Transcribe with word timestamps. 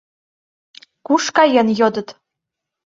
—Куш 1.05 1.23
каен?— 1.35 1.67
йодыт. 1.79 2.07